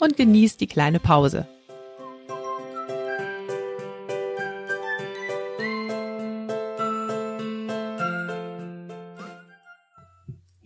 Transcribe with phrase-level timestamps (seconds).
[0.00, 1.46] und genieß die kleine Pause.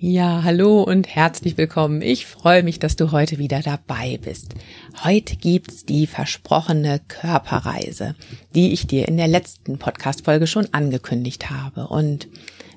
[0.07, 2.03] Ja, hallo und herzlich willkommen.
[2.03, 4.55] Ich freue mich, dass du heute wieder dabei bist.
[5.03, 8.15] Heute gibt's die versprochene Körperreise,
[8.55, 11.89] die ich dir in der letzten Podcast-Folge schon angekündigt habe.
[11.89, 12.29] Und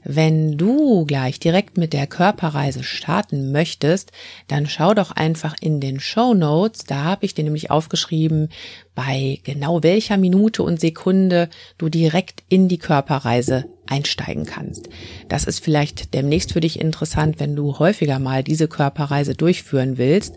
[0.09, 4.13] wenn du gleich direkt mit der Körperreise starten möchtest,
[4.47, 6.85] dann schau doch einfach in den Show Notes.
[6.85, 8.47] Da habe ich dir nämlich aufgeschrieben,
[8.95, 14.87] bei genau welcher Minute und Sekunde du direkt in die Körperreise einsteigen kannst.
[15.27, 20.35] Das ist vielleicht demnächst für dich interessant, wenn du häufiger mal diese Körperreise durchführen willst.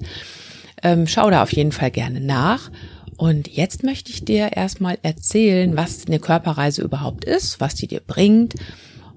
[0.82, 2.72] Ähm, schau da auf jeden Fall gerne nach.
[3.16, 8.00] Und jetzt möchte ich dir erstmal erzählen, was eine Körperreise überhaupt ist, was die dir
[8.04, 8.54] bringt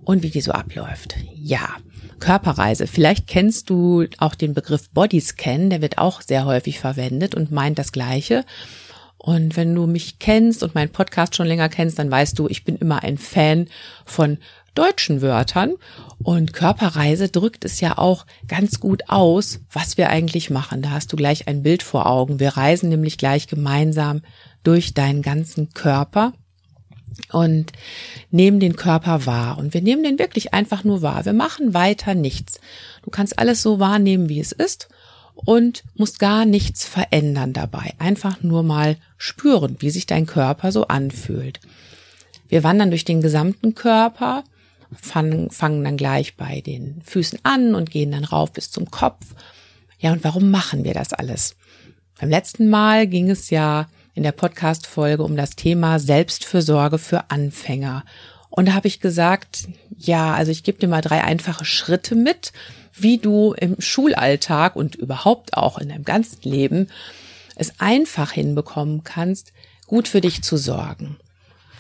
[0.06, 1.16] und wie die so abläuft.
[1.36, 1.70] Ja,
[2.20, 2.88] Körperreise.
[2.88, 7.78] Vielleicht kennst du auch den Begriff Bodyscan, der wird auch sehr häufig verwendet und meint
[7.80, 8.46] das Gleiche.
[9.18, 12.66] Und wenn du mich kennst und meinen Podcast schon länger kennst, dann weißt du, ich
[12.66, 13.68] bin immer ein Fan
[14.06, 14.38] von
[14.76, 15.74] deutschen Wörtern.
[16.22, 20.82] Und Körperreise drückt es ja auch ganz gut aus, was wir eigentlich machen.
[20.82, 22.40] Da hast du gleich ein Bild vor Augen.
[22.40, 24.22] Wir reisen nämlich gleich gemeinsam
[24.64, 26.34] durch deinen ganzen Körper
[27.32, 27.72] und
[28.32, 29.58] nehmen den Körper wahr.
[29.58, 31.26] Und wir nehmen den wirklich einfach nur wahr.
[31.26, 32.60] Wir machen weiter nichts.
[33.04, 34.90] Du kannst alles so wahrnehmen, wie es ist
[35.36, 37.94] und musst gar nichts verändern dabei.
[38.00, 41.60] Einfach nur mal spüren, wie sich dein Körper so anfühlt.
[42.50, 44.44] Wir wandern durch den gesamten Körper,
[44.96, 45.50] fangen,
[45.84, 49.26] dann gleich bei den Füßen an und gehen dann rauf bis zum Kopf.
[50.00, 51.56] Ja, und warum machen wir das alles?
[52.20, 58.04] Beim letzten Mal ging es ja in der Podcast-Folge um das Thema Selbstfürsorge für Anfänger.
[58.50, 62.54] Und da habe ich gesagt, ja, also ich gebe dir mal drei einfache Schritte mit,
[62.94, 66.90] wie du im Schulalltag und überhaupt auch in deinem ganzen Leben
[67.56, 69.54] es einfach hinbekommen kannst,
[69.88, 71.18] gut für dich zu sorgen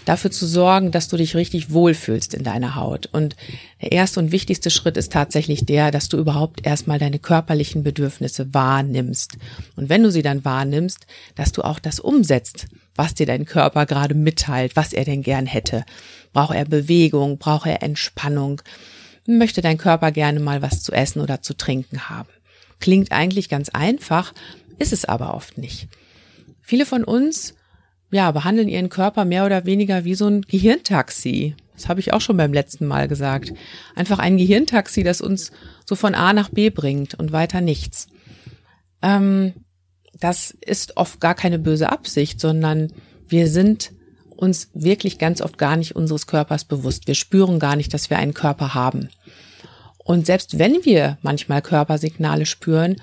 [0.05, 3.07] dafür zu sorgen, dass du dich richtig wohlfühlst in deiner Haut.
[3.11, 3.35] Und
[3.81, 8.53] der erste und wichtigste Schritt ist tatsächlich der, dass du überhaupt erstmal deine körperlichen Bedürfnisse
[8.53, 9.37] wahrnimmst.
[9.75, 11.05] Und wenn du sie dann wahrnimmst,
[11.35, 15.45] dass du auch das umsetzt, was dir dein Körper gerade mitteilt, was er denn gern
[15.45, 15.83] hätte.
[16.31, 17.37] Braucht er Bewegung?
[17.37, 18.61] Braucht er Entspannung?
[19.25, 22.29] Möchte dein Körper gerne mal was zu essen oder zu trinken haben?
[22.79, 24.33] Klingt eigentlich ganz einfach,
[24.79, 25.87] ist es aber oft nicht.
[26.61, 27.55] Viele von uns
[28.13, 31.55] ja, behandeln ihren Körper mehr oder weniger wie so ein Gehirntaxi.
[31.73, 33.53] Das habe ich auch schon beim letzten Mal gesagt.
[33.95, 35.51] Einfach ein Gehirntaxi, das uns
[35.85, 38.07] so von A nach B bringt und weiter nichts.
[39.01, 39.53] Ähm,
[40.19, 42.93] das ist oft gar keine böse Absicht, sondern
[43.27, 43.91] wir sind
[44.29, 47.07] uns wirklich ganz oft gar nicht unseres Körpers bewusst.
[47.07, 49.09] Wir spüren gar nicht, dass wir einen Körper haben.
[49.97, 52.97] Und selbst wenn wir manchmal Körpersignale spüren,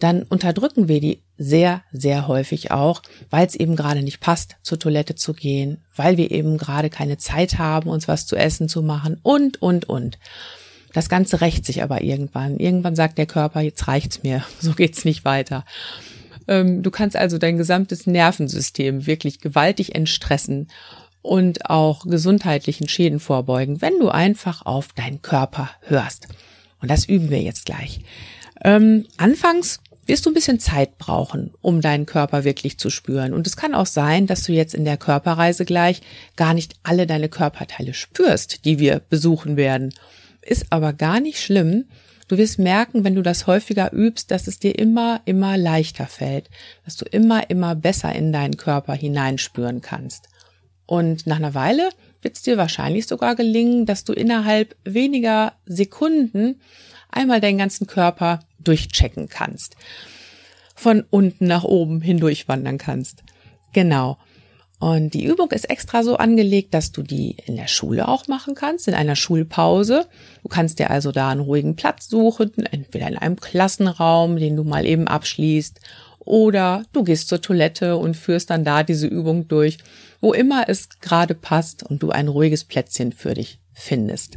[0.00, 4.78] dann unterdrücken wir die sehr, sehr häufig auch, weil es eben gerade nicht passt, zur
[4.78, 8.82] Toilette zu gehen, weil wir eben gerade keine Zeit haben, uns was zu essen zu
[8.82, 10.18] machen und, und, und.
[10.92, 12.58] Das Ganze rächt sich aber irgendwann.
[12.58, 15.64] Irgendwann sagt der Körper, jetzt reicht's mir, so geht's nicht weiter.
[16.46, 20.68] Ähm, du kannst also dein gesamtes Nervensystem wirklich gewaltig entstressen
[21.22, 26.28] und auch gesundheitlichen Schäden vorbeugen, wenn du einfach auf deinen Körper hörst.
[26.80, 28.00] Und das üben wir jetzt gleich.
[28.64, 33.34] Ähm, anfangs wirst du ein bisschen Zeit brauchen, um deinen Körper wirklich zu spüren.
[33.34, 36.00] Und es kann auch sein, dass du jetzt in der Körperreise gleich
[36.34, 39.94] gar nicht alle deine Körperteile spürst, die wir besuchen werden.
[40.40, 41.84] Ist aber gar nicht schlimm.
[42.26, 46.48] Du wirst merken, wenn du das häufiger übst, dass es dir immer, immer leichter fällt,
[46.84, 50.28] dass du immer, immer besser in deinen Körper hineinspüren kannst.
[50.86, 51.90] Und nach einer Weile
[52.22, 56.60] wird es dir wahrscheinlich sogar gelingen, dass du innerhalb weniger Sekunden
[57.10, 59.76] einmal deinen ganzen Körper durchchecken kannst.
[60.74, 63.24] Von unten nach oben hindurch wandern kannst.
[63.72, 64.18] Genau.
[64.80, 68.54] Und die Übung ist extra so angelegt, dass du die in der Schule auch machen
[68.54, 70.06] kannst, in einer Schulpause.
[70.42, 74.62] Du kannst dir also da einen ruhigen Platz suchen, entweder in einem Klassenraum, den du
[74.62, 75.80] mal eben abschließt,
[76.20, 79.78] oder du gehst zur Toilette und führst dann da diese Übung durch,
[80.20, 84.36] wo immer es gerade passt und du ein ruhiges Plätzchen für dich findest.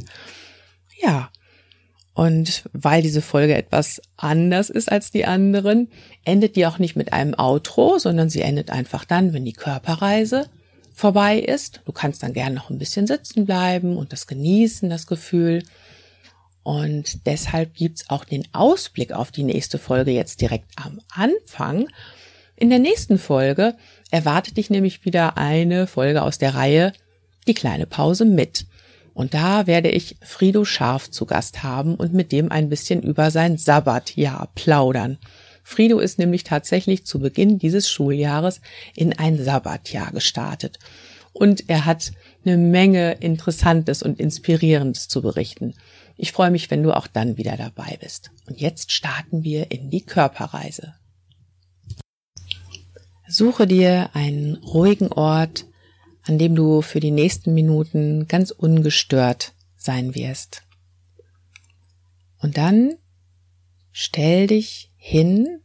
[1.00, 1.30] Ja,
[2.14, 5.88] Und weil diese Folge etwas anders ist als die anderen,
[6.24, 10.46] endet die auch nicht mit einem Outro, sondern sie endet einfach dann, wenn die Körperreise
[10.94, 11.80] vorbei ist.
[11.86, 15.62] Du kannst dann gerne noch ein bisschen sitzen bleiben und das genießen, das Gefühl.
[16.62, 21.88] Und deshalb gibt's auch den Ausblick auf die nächste Folge jetzt direkt am Anfang.
[22.56, 23.74] In der nächsten Folge
[24.10, 26.92] erwartet dich nämlich wieder eine Folge aus der Reihe
[27.48, 28.66] Die kleine Pause mit.
[29.14, 33.30] Und da werde ich Frido Scharf zu Gast haben und mit dem ein bisschen über
[33.30, 35.18] sein Sabbatjahr plaudern.
[35.62, 38.60] Frido ist nämlich tatsächlich zu Beginn dieses Schuljahres
[38.94, 40.78] in ein Sabbatjahr gestartet.
[41.32, 42.12] Und er hat
[42.44, 45.74] eine Menge Interessantes und Inspirierendes zu berichten.
[46.16, 48.30] Ich freue mich, wenn du auch dann wieder dabei bist.
[48.46, 50.94] Und jetzt starten wir in die Körperreise.
[53.28, 55.64] Suche dir einen ruhigen Ort,
[56.24, 60.62] an dem du für die nächsten Minuten ganz ungestört sein wirst.
[62.38, 62.94] Und dann
[63.92, 65.60] stell dich hin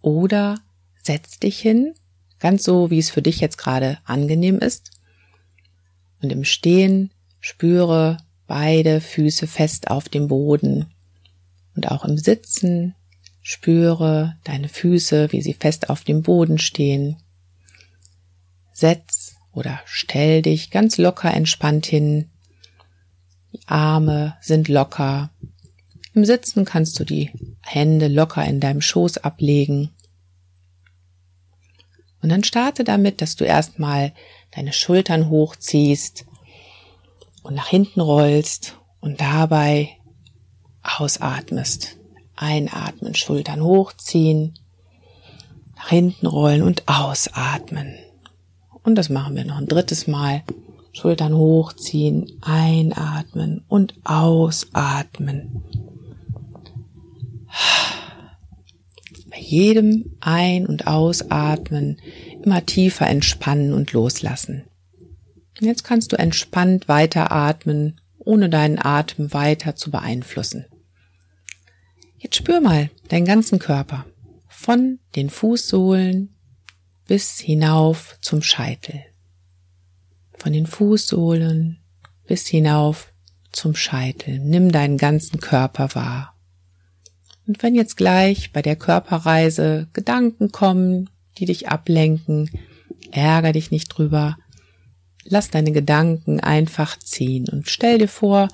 [0.00, 0.58] oder
[1.02, 1.94] setz dich hin,
[2.38, 4.90] ganz so, wie es für dich jetzt gerade angenehm ist.
[6.22, 10.86] Und im Stehen spüre beide Füße fest auf dem Boden.
[11.74, 12.94] Und auch im Sitzen
[13.42, 17.16] spüre deine Füße, wie sie fest auf dem Boden stehen.
[18.72, 19.25] Setz
[19.56, 22.30] oder stell dich ganz locker entspannt hin.
[23.54, 25.30] Die Arme sind locker.
[26.12, 27.30] Im Sitzen kannst du die
[27.62, 29.90] Hände locker in deinem Schoß ablegen.
[32.20, 34.12] Und dann starte damit, dass du erstmal
[34.54, 36.26] deine Schultern hochziehst
[37.42, 39.96] und nach hinten rollst und dabei
[40.82, 41.96] ausatmest.
[42.34, 44.58] Einatmen, Schultern hochziehen,
[45.76, 47.96] nach hinten rollen und ausatmen.
[48.86, 50.44] Und das machen wir noch ein drittes Mal.
[50.92, 55.64] Schultern hochziehen, einatmen und ausatmen.
[59.28, 61.98] Bei jedem Ein- und Ausatmen
[62.44, 64.62] immer tiefer entspannen und loslassen.
[65.58, 70.64] Jetzt kannst du entspannt weiteratmen, ohne deinen Atem weiter zu beeinflussen.
[72.18, 74.06] Jetzt spür mal deinen ganzen Körper.
[74.46, 76.35] Von den Fußsohlen
[77.06, 79.00] bis hinauf zum Scheitel.
[80.36, 81.78] Von den Fußsohlen
[82.26, 83.12] bis hinauf
[83.52, 84.38] zum Scheitel.
[84.38, 86.34] Nimm deinen ganzen Körper wahr.
[87.46, 92.50] Und wenn jetzt gleich bei der Körperreise Gedanken kommen, die dich ablenken,
[93.12, 94.36] ärger dich nicht drüber.
[95.24, 98.48] Lass deine Gedanken einfach ziehen und stell dir vor,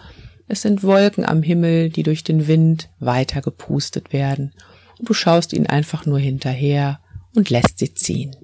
[0.48, 4.52] es sind Wolken am Himmel, die durch den Wind weiter gepustet werden
[4.98, 7.00] und du schaust ihnen einfach nur hinterher
[7.34, 8.36] und lässt sie ziehen.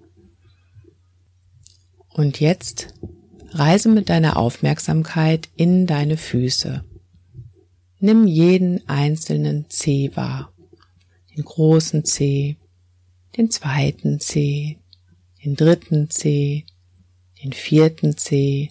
[2.08, 2.94] Und jetzt
[3.50, 6.82] reise mit deiner Aufmerksamkeit in deine Füße.
[8.00, 10.52] Nimm jeden einzelnen Zeh wahr.
[11.36, 12.56] Den großen Zeh,
[13.36, 14.78] den zweiten Zeh,
[15.44, 16.64] den dritten Zeh,
[17.42, 18.70] den vierten Zeh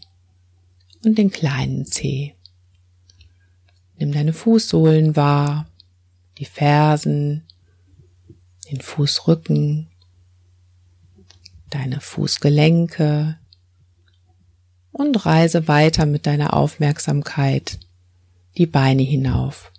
[1.03, 2.33] und den kleinen Zeh.
[3.97, 5.69] Nimm deine Fußsohlen wahr,
[6.37, 7.43] die Fersen,
[8.69, 9.89] den Fußrücken,
[11.69, 13.37] deine Fußgelenke
[14.91, 17.79] und reise weiter mit deiner Aufmerksamkeit
[18.57, 19.71] die Beine hinauf.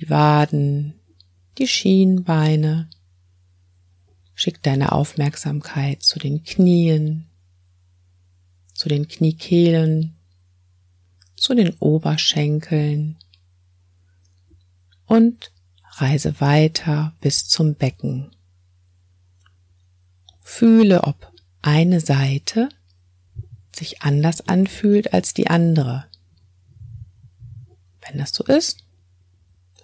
[0.00, 0.94] Die Waden,
[1.58, 2.88] die Schienbeine.
[4.34, 7.28] Schick deine Aufmerksamkeit zu den Knien,
[8.72, 10.16] zu den Kniekehlen,
[11.36, 13.16] zu den Oberschenkeln
[15.06, 15.52] und
[15.96, 18.30] reise weiter bis zum Becken.
[20.50, 21.30] Fühle, ob
[21.62, 22.70] eine Seite
[23.76, 26.06] sich anders anfühlt als die andere.
[28.00, 28.78] Wenn das so ist,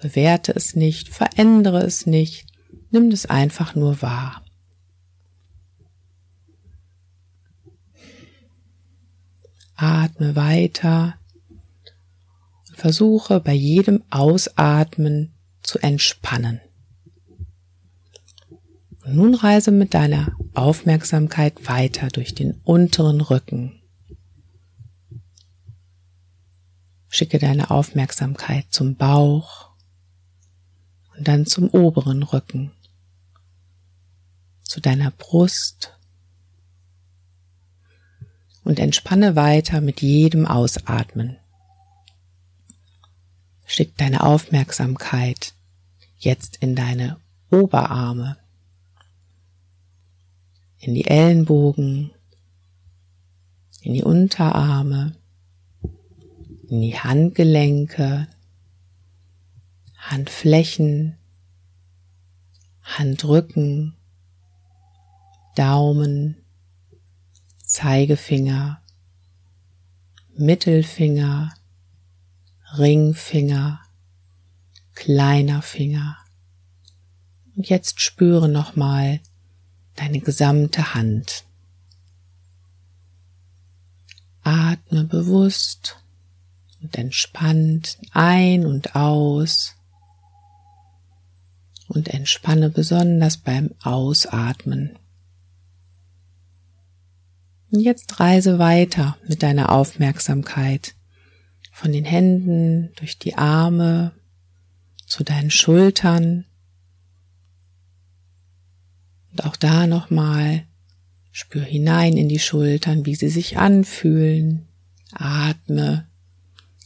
[0.00, 2.46] bewerte es nicht, verändere es nicht,
[2.90, 4.42] nimm es einfach nur wahr.
[9.76, 11.18] Atme weiter
[12.68, 16.60] und versuche bei jedem Ausatmen zu entspannen.
[19.04, 23.80] Und nun reise mit deiner Aufmerksamkeit weiter durch den unteren Rücken.
[27.08, 29.70] Schicke deine Aufmerksamkeit zum Bauch
[31.16, 32.72] und dann zum oberen Rücken,
[34.62, 35.96] zu deiner Brust
[38.64, 41.36] und entspanne weiter mit jedem Ausatmen.
[43.66, 45.54] Schick deine Aufmerksamkeit
[46.18, 47.20] jetzt in deine
[47.50, 48.38] Oberarme,
[50.84, 52.12] in die Ellenbogen,
[53.80, 55.16] in die Unterarme,
[56.68, 58.28] in die Handgelenke,
[59.96, 61.16] Handflächen,
[62.82, 63.96] Handrücken,
[65.56, 66.36] Daumen,
[67.62, 68.82] Zeigefinger,
[70.36, 71.54] Mittelfinger,
[72.76, 73.80] Ringfinger,
[74.94, 76.18] kleiner Finger.
[77.56, 79.20] Und jetzt spüre nochmal
[79.96, 81.44] deine gesamte Hand.
[84.42, 85.96] Atme bewusst
[86.82, 89.74] und entspannt ein und aus
[91.88, 94.98] und entspanne besonders beim Ausatmen.
[97.70, 100.94] Und jetzt reise weiter mit deiner Aufmerksamkeit
[101.72, 104.12] von den Händen durch die Arme
[105.06, 106.44] zu deinen Schultern.
[109.34, 110.64] Und auch da nochmal
[111.32, 114.68] spür hinein in die Schultern, wie sie sich anfühlen.
[115.12, 116.06] Atme,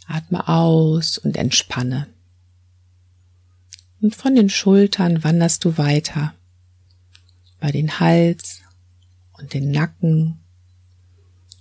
[0.06, 2.08] atme aus und entspanne.
[4.00, 6.32] Und von den Schultern wanderst du weiter
[7.58, 8.62] über den Hals
[9.32, 10.40] und den Nacken,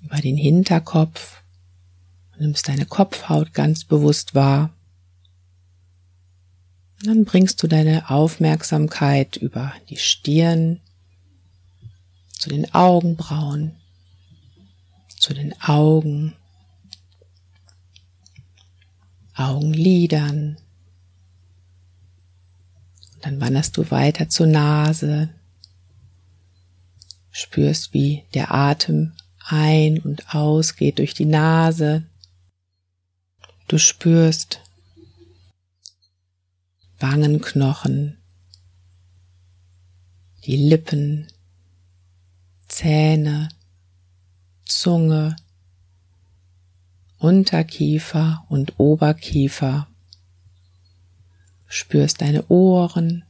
[0.04, 1.44] über den Hinterkopf
[2.40, 4.77] nimmst deine Kopfhaut ganz bewusst wahr.
[7.04, 10.80] Dann bringst du deine Aufmerksamkeit über die Stirn
[12.32, 13.76] zu den Augenbrauen,
[15.20, 16.34] zu den Augen,
[19.36, 20.58] Augenlidern.
[23.14, 25.30] Und dann wanderst du weiter zur Nase,
[27.32, 29.14] spürst, wie der Atem
[29.46, 32.04] ein und aus geht durch die Nase.
[33.68, 34.62] Du spürst
[37.00, 38.18] Wangenknochen,
[40.46, 41.28] die Lippen,
[42.68, 43.50] Zähne,
[44.66, 45.36] Zunge,
[47.20, 49.88] Unterkiefer und Oberkiefer.
[51.68, 53.26] Spürst deine Ohren.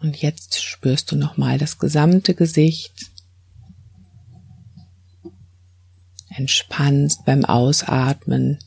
[0.00, 3.10] Und jetzt spürst du nochmal das gesamte Gesicht.
[6.28, 8.58] Entspannst beim Ausatmen.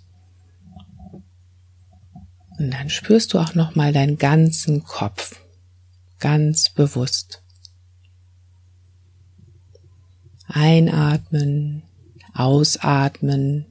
[2.57, 5.39] Und dann spürst du auch nochmal deinen ganzen Kopf.
[6.19, 7.43] Ganz bewusst.
[10.47, 11.83] Einatmen,
[12.33, 13.65] ausatmen,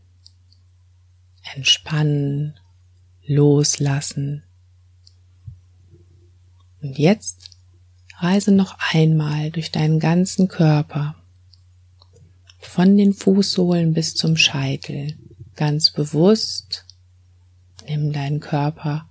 [1.55, 2.55] entspannen,
[3.25, 4.45] loslassen.
[6.81, 7.50] Und jetzt
[8.19, 11.16] reise noch einmal durch deinen ganzen Körper,
[12.59, 15.16] von den Fußsohlen bis zum Scheitel,
[15.55, 16.86] ganz bewusst.
[17.88, 19.09] Nimm deinen Körper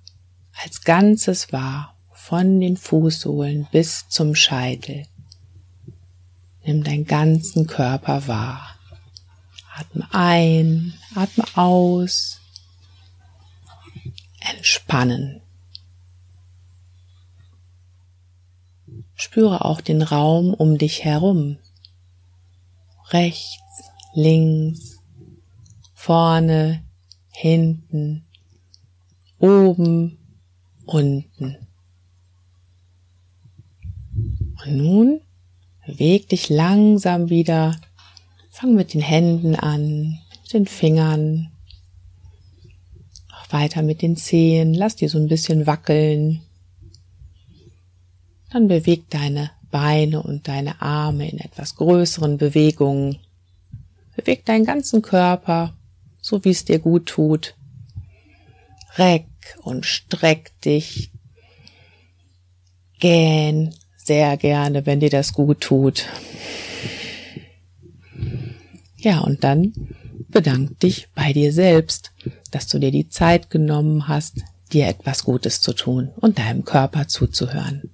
[0.63, 5.05] als Ganzes wahr, von den Fußsohlen bis zum Scheitel.
[6.63, 8.75] Nimm deinen ganzen Körper wahr.
[9.75, 12.39] Atme ein, atme aus.
[14.39, 15.41] Entspannen.
[19.13, 21.59] Spüre auch den Raum um dich herum.
[23.09, 24.99] Rechts, links,
[25.93, 26.83] vorne,
[27.31, 28.25] hinten,
[29.45, 30.17] oben,
[30.85, 31.57] unten.
[34.65, 35.21] Und nun
[35.85, 37.75] Beweg dich langsam wieder.
[38.49, 41.51] Fang mit den Händen an, mit den Fingern.
[43.31, 44.73] Auch weiter mit den Zehen.
[44.73, 46.41] Lass die so ein bisschen wackeln.
[48.51, 53.19] Dann beweg deine Beine und deine Arme in etwas größeren Bewegungen.
[54.15, 55.75] Beweg deinen ganzen Körper,
[56.21, 57.55] so wie es dir gut tut.
[58.95, 59.25] Reck
[59.61, 61.11] und streck dich.
[62.99, 66.05] Gähn sehr gerne, wenn dir das gut tut.
[68.97, 69.73] Ja, und dann
[70.29, 72.11] bedank dich bei dir selbst,
[72.51, 77.07] dass du dir die Zeit genommen hast, dir etwas Gutes zu tun und deinem Körper
[77.07, 77.89] zuzuhören.